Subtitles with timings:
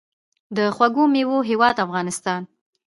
[0.55, 2.41] د خوږو میوو هیواد افغانستان.